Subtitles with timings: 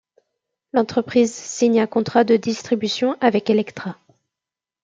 [0.73, 3.99] L'entreprise signe un contrat de distribution avec Elektra.